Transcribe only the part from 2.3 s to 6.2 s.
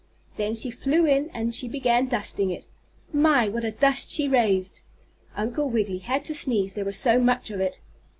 it. My! what a dust she raised. Uncle Wiggily